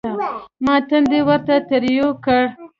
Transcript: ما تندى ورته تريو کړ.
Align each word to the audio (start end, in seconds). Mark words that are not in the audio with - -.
ما 0.65 0.75
تندى 0.89 1.19
ورته 1.29 1.55
تريو 1.69 2.07
کړ. 2.25 2.41